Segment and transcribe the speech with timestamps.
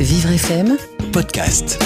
[0.00, 0.76] Vivre FM
[1.12, 1.76] podcast.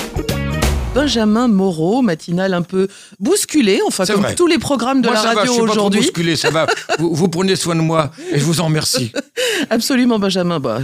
[0.95, 2.89] Benjamin Moreau, matinale un peu
[3.19, 4.35] bousculé, enfin comme vrai.
[4.35, 6.01] tous les programmes de moi, la ça radio aujourd'hui.
[6.01, 6.67] bousculé, ça va.
[6.99, 9.13] vous, vous prenez soin de moi et je vous en remercie.
[9.71, 10.61] Absolument, Benjamin.
[10.61, 10.81] Bah,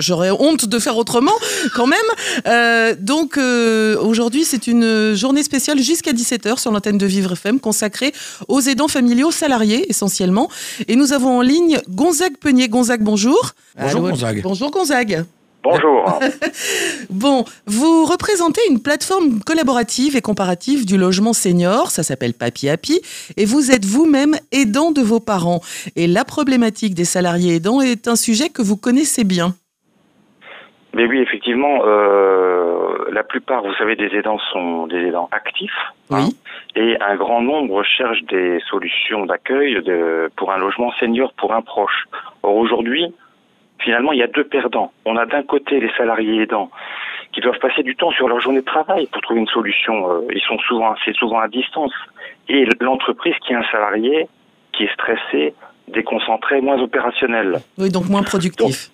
[0.00, 1.34] J'aurais honte de faire autrement,
[1.76, 1.98] quand même.
[2.48, 7.60] Euh, donc, euh, aujourd'hui, c'est une journée spéciale jusqu'à 17h sur l'antenne de Vivre FM
[7.60, 8.12] consacrée
[8.48, 10.50] aux aidants familiaux salariés, essentiellement.
[10.88, 12.68] Et nous avons en ligne Gonzague Peunier.
[12.68, 13.52] Gonzague, bonjour.
[13.78, 14.42] Bonjour, Gonzague.
[14.42, 15.24] Bonjour, Gonzague.
[15.64, 16.20] Bonjour.
[17.10, 23.00] Bon, vous représentez une plateforme collaborative et comparative du logement senior, ça s'appelle Papi Happy,
[23.36, 25.60] et vous êtes vous-même aidant de vos parents.
[25.96, 29.54] Et la problématique des salariés aidants est un sujet que vous connaissez bien.
[30.94, 35.70] Mais oui, effectivement, euh, la plupart, vous savez, des aidants sont des aidants actifs.
[36.10, 36.36] hein, Oui.
[36.76, 41.62] et un grand nombre cherchent des solutions d'accueil de, pour un logement senior pour un
[41.62, 42.04] proche.
[42.42, 43.12] Or, aujourd'hui,
[43.84, 44.92] finalement, il y a deux perdants.
[45.04, 46.70] On a d'un côté les salariés aidants
[47.32, 50.10] qui doivent passer du temps sur leur journée de travail pour trouver une solution.
[50.10, 51.92] Euh, ils sont souvent, souvent à distance.
[52.48, 54.28] Et l'entreprise qui est un salarié
[54.72, 55.54] qui est stressé,
[55.88, 57.60] déconcentré, moins opérationnel.
[57.78, 58.90] Oui, donc moins productif.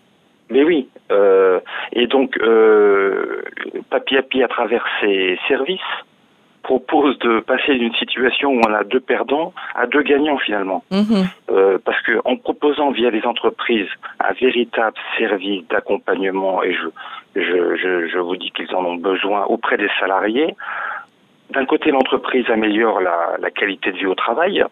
[0.51, 1.61] Mais oui, euh,
[1.93, 3.43] et donc euh,
[3.89, 5.81] Papi Happy, à travers ses services,
[6.71, 10.85] propose de passer d'une situation où on a deux perdants à deux gagnants finalement.
[10.93, 11.25] Mhm.
[11.51, 13.89] Euh, parce que en proposant via les entreprises
[14.21, 16.87] un véritable service d'accompagnement, et je,
[17.35, 20.55] je, je, je vous dis qu'ils en ont besoin auprès des salariés,
[21.51, 24.65] d'un côté l'entreprise améliore la, la qualité de vie au travail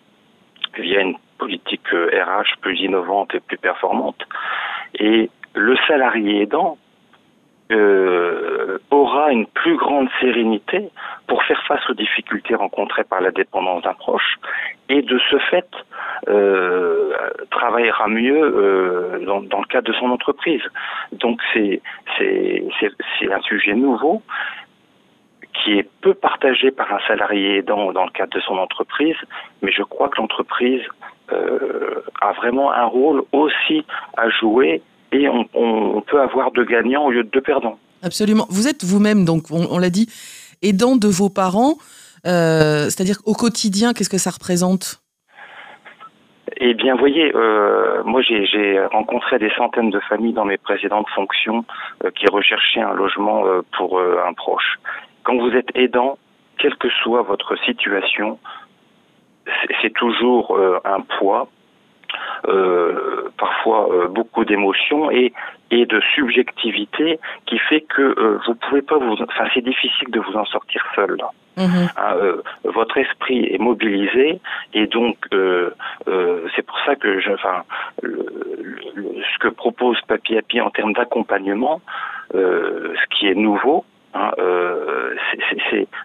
[0.78, 4.22] via une politique euh, RH plus innovante et plus performante,
[5.00, 6.78] et le salarié aidant
[7.70, 10.91] euh, aura une plus grande sérénité
[11.27, 14.36] pour faire face aux difficultés rencontrées par la dépendance d'un proche
[14.88, 15.69] et de ce fait
[16.28, 17.12] euh,
[17.50, 20.62] travaillera mieux euh, dans, dans le cadre de son entreprise.
[21.12, 21.83] Donc c'est
[22.19, 24.22] c'est un sujet nouveau
[25.52, 29.16] qui est peu partagé par un salarié dans dans le cadre de son entreprise,
[29.62, 30.83] mais je crois que l'entreprise
[31.33, 33.85] euh, a vraiment un rôle aussi
[34.17, 34.83] à jouer
[35.13, 37.79] et on, peut avoir deux gagnants au lieu de deux perdants.
[38.02, 38.46] Absolument.
[38.51, 40.08] Vous êtes vous-même, donc on, on l'a dit,
[40.63, 41.74] aidant de vos parents.
[42.27, 45.01] Euh, C'est-à-dire au quotidien, qu'est-ce que ça représente?
[46.61, 51.64] Eh bien, voyez, euh, moi j'ai rencontré des centaines de familles dans mes précédentes fonctions
[52.05, 53.45] euh, qui recherchaient un logement
[53.77, 54.79] pour un proche.
[55.24, 56.18] Quand vous êtes aidant,
[56.58, 58.39] quelle que soit votre situation,
[59.83, 61.48] c'est- toujours un poids,
[63.36, 65.33] parfois euh, beaucoup d'émotions et,
[65.70, 70.20] et de subjectivité qui fait que euh, vous pouvez pas vous, enfin c'est difficile de
[70.20, 71.17] vous en sortir seul.
[71.57, 71.89] Mhm.
[71.97, 74.41] Hein, euh, votre esprit est mobilisé
[74.75, 75.70] et donc euh,
[76.07, 77.64] euh, c'est pour ça que je, enfin,
[78.03, 78.27] le-
[78.95, 81.80] le- ce que propose Papi Happy en termes d'accompagnement,
[82.35, 83.85] euh, ce qui est nouveau,
[84.15, 85.15] hein, euh,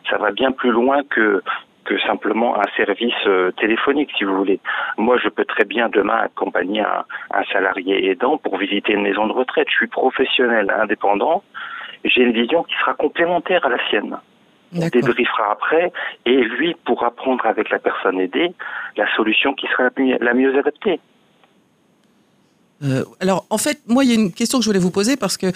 [0.10, 1.44] ça va bien plus loin que
[1.86, 4.60] que simplement un service euh, téléphonique, si vous voulez.
[4.98, 9.28] Moi, je peux très bien demain accompagner un, un salarié aidant pour visiter une maison
[9.28, 9.68] de retraite.
[9.70, 11.44] Je suis professionnel, indépendant.
[12.04, 14.18] J'ai une vision qui sera complémentaire à la sienne.
[14.76, 15.92] On débriefera après
[16.26, 18.54] et lui pourra prendre avec la personne aidée
[18.98, 21.00] la solution qui sera la mieux adaptée.
[22.84, 25.16] Euh, alors, en fait, moi, il y a une question que je voulais vous poser
[25.18, 25.52] parce que euh,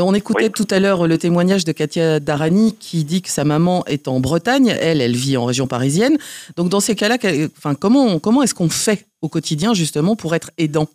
[0.00, 0.52] on écoutait Oui.
[0.52, 4.20] tout à l'heure le témoignage de Katia Darani qui dit que sa maman est en
[4.20, 6.16] Bretagne, elle, elle vit en région parisienne.
[6.56, 7.16] Donc, dans ces cas-là,
[7.56, 10.86] enfin, comment, comment est-ce qu'on fait au quotidien justement pour être aidant?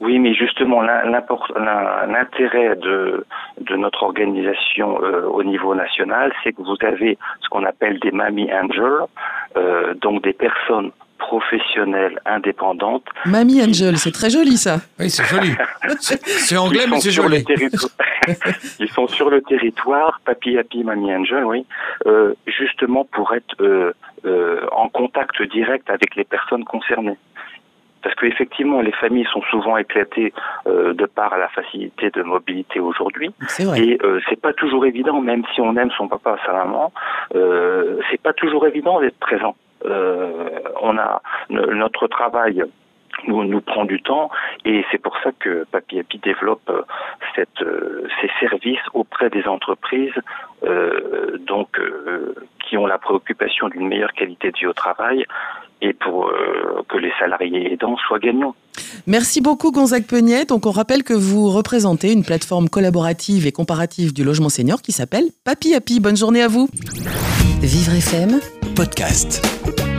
[0.00, 3.24] Oui, mais justement, l'intérêt de,
[3.60, 8.10] de notre organisation euh, au niveau national, c'est que vous avez ce qu'on appelle des
[8.10, 9.06] Mammy Angels,
[9.58, 10.90] euh, donc des personnes
[11.30, 13.04] professionnelles indépendantes.
[13.24, 14.80] Mamie Angel, c'est très joli ça.
[14.98, 15.52] Oui, c'est joli.
[16.48, 17.38] C'est anglais, mais c'est sur joli.
[17.38, 17.90] le territoire.
[18.80, 21.64] Ils sont sur le territoire, Papi Happy, Mamie Angel, oui,
[22.06, 23.92] euh, justement pour être euh,
[24.24, 27.18] euh, en contact direct avec les personnes concernées.
[28.02, 30.32] Parce qu'effectivement, les familles sont souvent éclatées
[30.66, 33.30] euh, de par la facilité de mobilité aujourd'hui.
[33.48, 33.80] C'est vrai.
[33.80, 36.92] Et euh, c'est pas toujours évident, même si on aime son papa, sa maman,
[37.34, 39.54] euh, c'est pas toujours évident d'être présent.
[39.84, 42.62] Euh, on a no- notre travail
[43.26, 44.30] nous, nous prend du temps
[44.64, 46.82] et c'est pour ça que Papi Happy développe euh,
[47.34, 50.12] cette, euh, ces services auprès des entreprises
[50.64, 52.34] euh, donc euh,
[52.68, 55.24] qui ont la préoccupation d'une meilleure qualité de vie au travail
[55.82, 58.54] et pour euh, que les salariés aidants soient gagnants.
[59.06, 60.44] Merci beaucoup Gonzague Peugnet.
[60.44, 64.92] Donc on rappelle que vous représentez une plateforme collaborative et comparative du logement senior qui
[64.92, 66.00] s'appelle Papi Happy.
[66.00, 66.68] Bonne journée à vous.
[67.62, 68.40] Vivre FM
[68.74, 69.89] podcast.